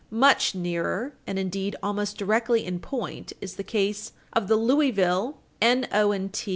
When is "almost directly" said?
1.83-2.65